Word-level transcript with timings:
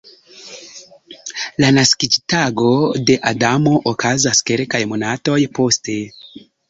La 1.63 1.69
naskiĝtago 1.75 2.71
de 3.09 3.17
Adamo 3.35 3.75
okazas 3.93 4.43
kelkaj 4.51 4.85
monatoj 4.95 5.41
poste. 5.61 5.99